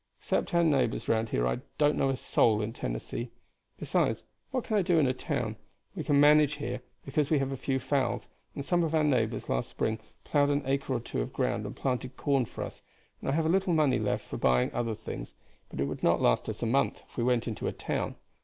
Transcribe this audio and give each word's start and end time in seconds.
Except 0.17 0.55
our 0.55 0.63
neighbors 0.63 1.07
round 1.07 1.29
here 1.29 1.45
I 1.45 1.57
do 1.57 1.63
not 1.79 1.95
know 1.95 2.09
a 2.09 2.17
soul 2.17 2.59
in 2.59 2.73
Tennessee. 2.73 3.29
Besides, 3.77 4.23
what 4.49 4.63
can 4.63 4.75
I 4.77 4.81
do 4.81 4.97
in 4.97 5.05
a 5.05 5.13
town? 5.13 5.57
We 5.93 6.03
can 6.03 6.19
manage 6.19 6.55
here, 6.55 6.81
because 7.05 7.29
we 7.29 7.37
have 7.37 7.51
a 7.51 7.55
few 7.55 7.77
fowls, 7.79 8.27
and 8.55 8.65
some 8.65 8.83
of 8.83 8.95
our 8.95 9.03
neighbors 9.03 9.47
last 9.47 9.69
spring 9.69 9.99
plowed 10.23 10.49
an 10.49 10.63
acre 10.65 10.93
or 10.95 10.99
two 11.01 11.21
of 11.21 11.31
ground 11.31 11.67
and 11.67 11.75
planted 11.75 12.17
corn 12.17 12.45
for 12.45 12.63
us, 12.63 12.81
and 13.19 13.29
I 13.29 13.33
have 13.33 13.45
a 13.45 13.49
little 13.49 13.73
money 13.75 13.99
left 13.99 14.25
for 14.25 14.37
buying 14.37 14.73
other 14.73 14.95
things; 14.95 15.35
but 15.69 15.79
it 15.79 15.85
would 15.85 16.01
not 16.01 16.19
last 16.19 16.49
us 16.49 16.63
a 16.63 16.65
month 16.65 17.03
if 17.07 17.15
we 17.15 17.23
went 17.23 17.47
into 17.47 17.67
a 17.67 17.71
town. 17.71 18.15